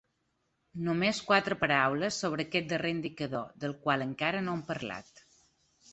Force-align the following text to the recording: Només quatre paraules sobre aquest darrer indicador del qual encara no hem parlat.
Només 0.87 1.19
quatre 1.27 1.57
paraules 1.63 2.17
sobre 2.25 2.45
aquest 2.47 2.71
darrer 2.73 2.95
indicador 2.97 3.55
del 3.65 3.79
qual 3.85 4.07
encara 4.11 4.45
no 4.47 4.57
hem 4.59 4.65
parlat. 4.71 5.27